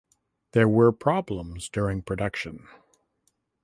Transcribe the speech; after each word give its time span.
There 0.53 0.67
were 0.67 0.91
problems 0.91 1.69
during 1.69 2.01
production. 2.01 2.67